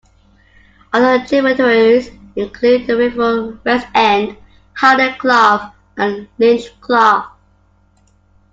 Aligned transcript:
Other 0.91 1.23
tributaries 1.27 2.09
include 2.35 2.87
the 2.87 2.97
River 2.97 3.51
Westend, 3.63 4.35
Howden 4.73 5.13
Clough 5.19 5.73
and 5.95 6.27
Linch 6.39 6.71
Clough. 6.81 7.29